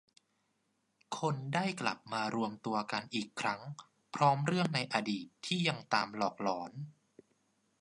[1.17, 3.61] คนได้กลับมารวมตัวกันอีกครั้ง
[4.15, 6.71] พร้อมเรื่องในอดีตที่ยังตามหลอกหลอน